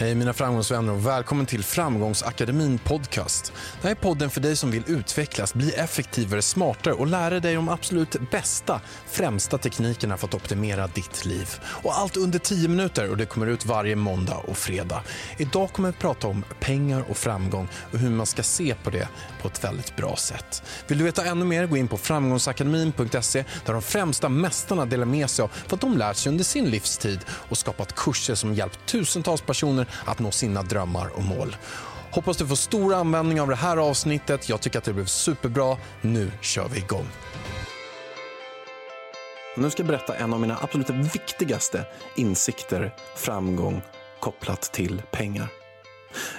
[0.00, 3.52] Hej mina framgångsvänner och välkommen till Framgångsakademin podcast.
[3.80, 7.54] Det här är podden för dig som vill utvecklas, bli effektivare, smartare och lära dig
[7.54, 11.48] de absolut bästa, främsta teknikerna för att optimera ditt liv.
[11.64, 15.02] Och allt under 10 minuter och det kommer ut varje måndag och fredag.
[15.38, 19.08] Idag kommer vi prata om pengar och framgång och hur man ska se på det
[19.42, 20.62] på ett väldigt bra sätt.
[20.86, 25.30] Vill du veta ännu mer, gå in på framgångsakademin.se där de främsta mästarna delar med
[25.30, 29.40] sig av vad de lärt sig under sin livstid och skapat kurser som hjälpt tusentals
[29.40, 31.56] personer att nå sina drömmar och mål.
[32.10, 34.48] Hoppas du får stor användning av det här avsnittet.
[34.48, 35.76] Jag tycker att det blev superbra.
[36.00, 37.06] Nu kör vi igång.
[39.56, 43.82] Nu ska jag berätta en av mina absolut viktigaste insikter, framgång
[44.20, 45.59] kopplat till pengar.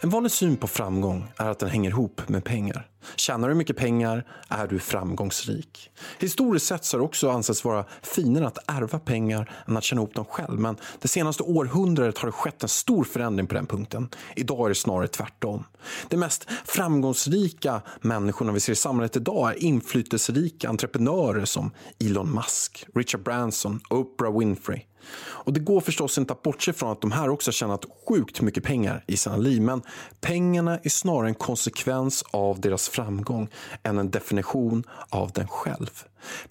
[0.00, 2.88] En vanlig syn på framgång är att den hänger ihop med pengar.
[3.16, 5.90] Tjänar du mycket pengar är du framgångsrik.
[6.18, 10.00] Historiskt sett så har det också ansetts vara finare att ärva pengar än att tjäna
[10.00, 10.60] ihop dem själv.
[10.60, 14.08] Men det senaste århundradet har det skett en stor förändring på den punkten.
[14.36, 15.64] Idag är det snarare tvärtom.
[16.08, 22.86] De mest framgångsrika människorna vi ser i samhället idag är inflytelserika entreprenörer som Elon Musk,
[22.94, 24.82] Richard Branson Oprah Winfrey.
[25.16, 28.40] Och Det går förstås inte att bortse från att de här också har tjänat sjukt
[28.40, 29.62] mycket pengar i sina liv.
[29.62, 29.82] Men
[30.20, 33.48] pengarna är snarare en konsekvens av deras framgång
[33.82, 36.02] än en definition av den själv.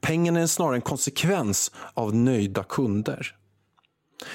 [0.02, 3.36] Pengarna är snarare en konsekvens av nöjda kunder.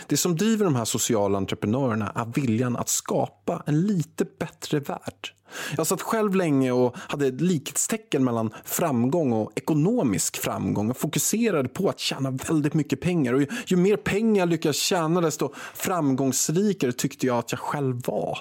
[0.07, 5.33] Det som driver de här sociala entreprenörerna är viljan att skapa en lite bättre värld.
[5.77, 11.69] Jag satt själv länge och hade ett likhetstecken mellan framgång och ekonomisk framgång och fokuserade
[11.69, 13.33] på att tjäna väldigt mycket pengar.
[13.33, 18.03] Och ju, ju mer pengar jag lyckades tjäna desto framgångsrikare tyckte jag att jag själv
[18.07, 18.39] var.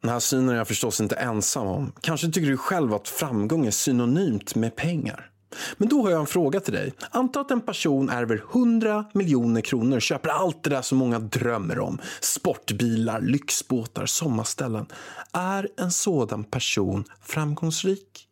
[0.00, 1.92] Den här synen är jag förstås inte ensam om.
[2.00, 5.30] Kanske tycker du själv att framgång är synonymt med pengar.
[5.76, 6.92] Men då har jag en fråga till dig.
[7.10, 11.18] Anta att en person ärver 100 miljoner kronor och köper allt det där som många
[11.18, 11.98] drömmer om.
[12.20, 14.86] Sportbilar, lyxbåtar, sommarställen.
[15.32, 18.28] Är en sådan person framgångsrik?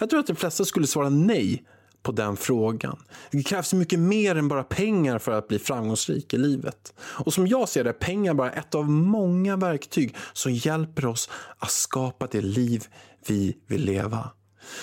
[0.00, 1.64] Jag tror att de flesta skulle svara nej
[2.02, 2.98] på den frågan.
[3.30, 6.94] Det krävs mycket mer än bara pengar för att bli framgångsrik i livet.
[7.00, 11.30] Och som jag ser det är pengar bara ett av många verktyg som hjälper oss
[11.58, 12.84] att skapa det liv
[13.26, 14.30] vi vill leva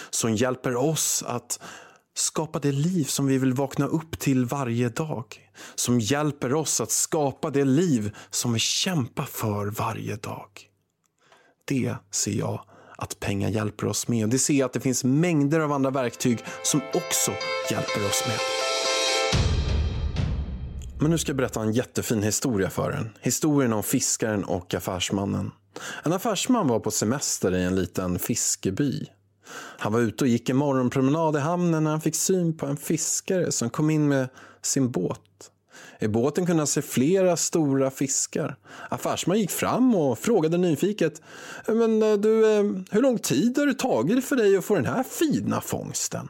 [0.09, 1.59] som hjälper oss att
[2.13, 5.25] skapa det liv som vi vill vakna upp till varje dag.
[5.75, 10.49] Som hjälper oss att skapa det liv som vi kämpar för varje dag.
[11.65, 12.61] Det ser jag
[12.97, 14.23] att pengar hjälper oss med.
[14.23, 17.31] Och det ser jag att det finns mängder av andra verktyg som också
[17.71, 18.39] hjälper oss med.
[20.99, 23.09] Men nu ska jag berätta en jättefin historia för en.
[23.21, 25.51] Historien om fiskaren och affärsmannen.
[26.03, 29.05] En affärsman var på semester i en liten fiskeby.
[29.53, 32.77] Han var ute och gick en morgonpromenad i hamnen när han fick syn på en
[32.77, 34.27] fiskare som kom in med
[34.61, 35.21] sin båt.
[35.99, 38.57] I båten kunde han se flera stora fiskar.
[38.89, 41.21] Affärsman gick fram och frågade nyfiket.
[41.67, 44.85] Men eh, du, eh, hur lång tid har det tagit för dig att få den
[44.85, 46.27] här fina fångsten?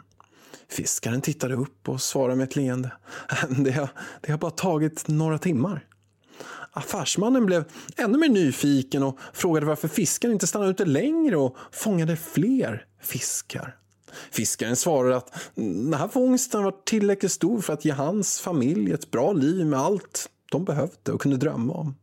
[0.70, 2.92] Fiskaren tittade upp och svarade med ett leende.
[3.50, 3.90] Det har,
[4.22, 5.86] det har bara tagit några timmar.
[6.78, 7.64] Affärsmannen blev
[7.98, 13.76] ännu mer nyfiken och frågade varför fiskaren inte stannade ute längre och fångade fler fiskar.
[14.32, 19.12] Fiskaren svarade att den här fångsten var tillräckligt stor för att ge hans familj ett
[19.12, 21.96] bra liv med allt de behövde och kunde drömma om.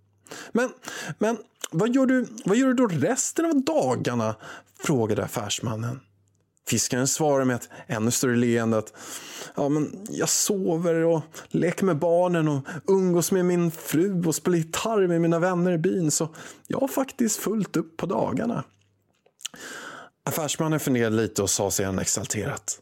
[0.52, 0.70] Men,
[1.18, 1.36] men
[1.70, 4.34] vad, gör du, vad gör du då resten av dagarna?
[4.84, 6.00] frågade affärsmannen.
[6.68, 8.92] Fiskaren svarar med ett ännu större leende att
[9.56, 14.58] ja, men jag sover och leker med barnen och umgås med min fru och spelar
[14.58, 16.28] gitarr med mina vänner i byn så
[16.66, 18.64] jag har faktiskt fullt upp på dagarna.
[20.24, 22.80] Affärsmannen funderade lite och sa sedan exalterat.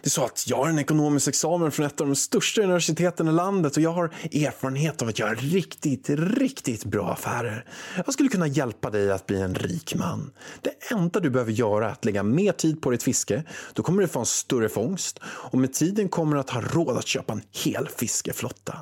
[0.00, 3.28] Det är så att jag har en ekonomisk examen från ett av de största universiteten
[3.28, 7.64] i landet och jag har erfarenhet av att göra riktigt, riktigt bra affärer.
[7.96, 10.30] Jag skulle kunna hjälpa dig att bli en rik man.
[10.62, 13.44] Det enda du behöver göra är att lägga mer tid på ditt fiske.
[13.72, 16.96] Då kommer du få en större fångst och med tiden kommer du att ha råd
[16.96, 18.78] att köpa en hel fiskeflotta.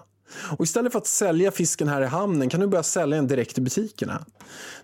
[0.59, 3.59] Och istället för att sälja fisken här i hamnen kan du börja sälja den direkt
[3.59, 4.25] i butikerna.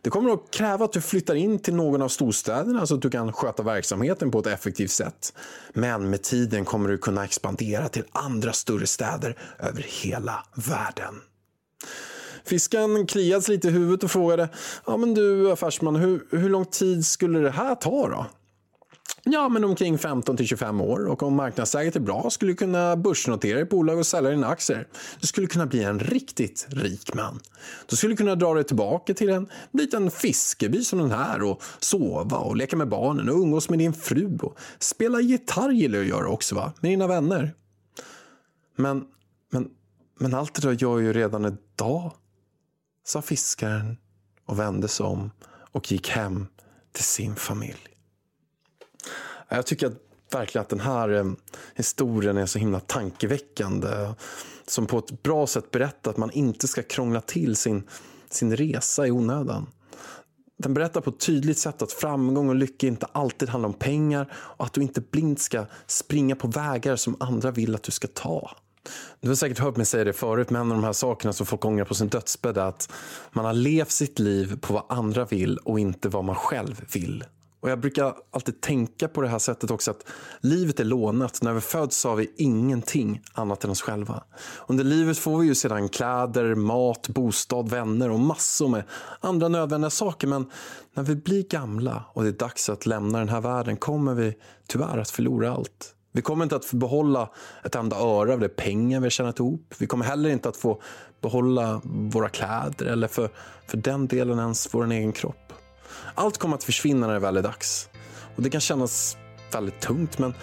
[0.03, 3.11] Det kommer att kräva att du flyttar in till någon av storstäderna så att du
[3.11, 5.33] kan sköta verksamheten på ett effektivt sätt.
[5.73, 11.15] Men med tiden kommer du kunna expandera till andra större städer över hela världen.
[12.45, 14.49] Fisken kliade sig lite i huvudet och frågade
[14.87, 18.27] ja, men du affärsman, hur, hur lång tid skulle det här ta då?
[19.25, 22.97] Ja, men omkring 15 till 25 år och om marknadsläget är bra skulle du kunna
[22.97, 24.89] börsnotera ditt bolag och sälja dina aktier.
[25.21, 27.41] Du skulle kunna bli en riktigt rik man.
[27.87, 32.37] Du skulle kunna dra dig tillbaka till en liten fiskeby som den här och sova
[32.37, 36.11] och leka med barnen och umgås med din fru och spela gitarr gillar du att
[36.11, 37.55] göra också va, med dina vänner.
[38.77, 39.05] Men,
[39.53, 39.71] men,
[40.19, 42.13] men allt det där gör jag ju redan idag,
[43.05, 43.97] sa fiskaren
[44.47, 45.31] och vände sig om
[45.73, 46.47] och gick hem
[46.93, 47.92] till sin familj.
[49.57, 49.93] Jag tycker att,
[50.33, 51.25] verkligen att den här eh,
[51.75, 54.15] historien är så himla tankeväckande.
[54.67, 57.83] Som på ett bra sätt berättar att man inte ska krångla till sin,
[58.31, 59.67] sin resa i onödan.
[60.59, 64.33] Den berättar på ett tydligt sätt att framgång och lycka inte alltid handlar om pengar
[64.33, 68.09] och att du inte blint ska springa på vägar som andra vill att du ska
[68.09, 68.51] ta.
[69.21, 71.47] Du har säkert hört mig säga det förut, men en av de här sakerna som
[71.47, 72.93] folk ångrar på sin dödsbädd är att
[73.33, 77.25] man har levt sitt liv på vad andra vill och inte vad man själv vill.
[77.63, 80.07] Och Jag brukar alltid tänka på det här sättet också att
[80.41, 81.43] livet är lånat.
[81.43, 84.25] När vi föds har vi ingenting annat än oss själva.
[84.67, 88.85] Under livet får vi ju sedan kläder, mat, bostad, vänner och massor med
[89.21, 90.27] andra nödvändiga saker.
[90.27, 90.51] Men
[90.95, 94.35] när vi blir gamla och det är dags att lämna den här världen kommer vi
[94.69, 95.95] tyvärr att förlora allt.
[96.13, 97.31] Vi kommer inte att få behålla
[97.65, 99.75] ett enda öre av de pengar vi har tjänat ihop.
[99.79, 100.83] Vi kommer heller inte att få
[101.21, 103.31] behålla våra kläder eller för,
[103.67, 105.37] för den delen ens vår egen kropp.
[106.15, 107.89] Allt kommer att försvinna när det väl är dags.
[108.37, 109.17] Och Det kan kännas
[109.53, 110.35] väldigt tungt men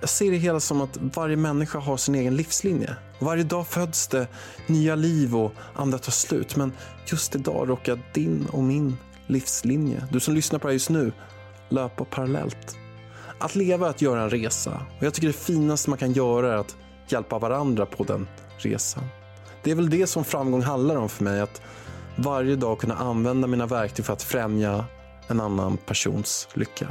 [0.00, 2.96] jag ser det hela som att varje människa har sin egen livslinje.
[3.18, 4.26] Varje dag föds det
[4.66, 6.56] nya liv och andra tar slut.
[6.56, 6.72] Men
[7.06, 8.96] just idag råkar din och min
[9.26, 11.12] livslinje, du som lyssnar på det här just nu,
[11.68, 12.76] löpa parallellt.
[13.38, 14.86] Att leva är att göra en resa.
[14.98, 16.76] Och jag tycker det finaste man kan göra är att
[17.08, 19.04] hjälpa varandra på den resan.
[19.62, 21.40] Det är väl det som framgång handlar om för mig.
[21.40, 21.62] Att
[22.18, 24.84] varje dag kunna använda mina verktyg för att främja
[25.28, 26.86] en annan persons lycka.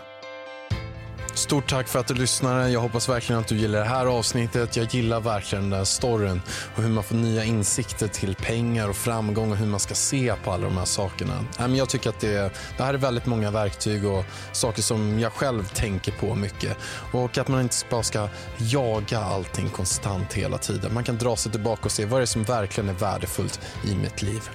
[1.38, 2.70] Stort tack för att du lyssnade.
[2.70, 4.76] Jag hoppas verkligen att du gillar det här avsnittet.
[4.76, 6.42] Jag gillar verkligen den här storyn
[6.76, 10.34] och hur man får nya insikter till pengar och framgång och hur man ska se
[10.44, 11.46] på alla de här sakerna.
[11.76, 15.68] Jag tycker att det, det här är väldigt många verktyg och saker som jag själv
[15.68, 16.78] tänker på mycket.
[17.12, 20.94] Och att man inte bara ska jaga allting konstant hela tiden.
[20.94, 23.96] Man kan dra sig tillbaka och se vad det är som verkligen är värdefullt i
[23.96, 24.50] mitt liv.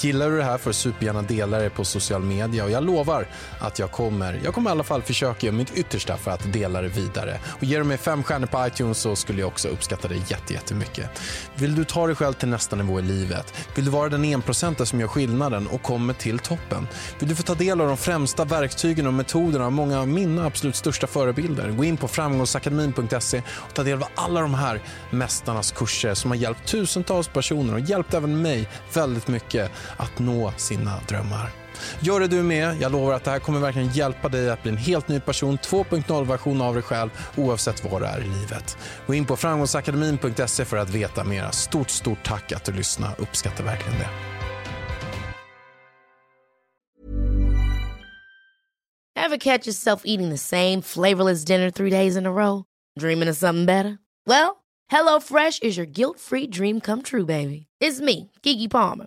[0.00, 3.28] Gillar du det här får du supergärna dela det på social media och jag lovar
[3.58, 6.82] att jag kommer, jag kommer i alla fall försöka göra mitt yttersta för att dela
[6.82, 7.40] det vidare.
[7.46, 11.10] Och ger du mig fem stjärnor på iTunes så skulle jag också uppskatta det jättemycket.
[11.54, 13.54] Vill du ta dig själv till nästa nivå i livet?
[13.74, 16.88] Vill du vara den enprocentare som gör skillnaden och kommer till toppen?
[17.18, 20.46] Vill du få ta del av de främsta verktygen och metoderna av många av mina
[20.46, 21.70] absolut största förebilder?
[21.70, 26.38] Gå in på framgångsakademin.se och ta del av alla de här mästarnas kurser som har
[26.38, 31.63] hjälpt tusentals personer och hjälpt även mig väldigt mycket att nå sina drömmar.
[32.00, 32.76] Gör det du med.
[32.80, 35.58] Jag lovar att det här kommer verkligen hjälpa dig att bli en helt ny person,
[35.58, 38.78] 2.0-version av dig själv, oavsett var du är i livet.
[39.06, 41.50] Gå in på framgångsakademin.se för att veta mer.
[41.50, 43.14] Stort, stort tack att du lyssnade.
[43.18, 44.08] Uppskattar verkligen det.
[49.24, 52.64] Have catch yourself eating the same flavorless dinner three days in a row?
[52.98, 53.98] Dreaming of something better?
[54.26, 57.66] Well, hello fresh is your guilt free dream come true, baby.
[57.80, 59.06] It's me, Gigi Palmer.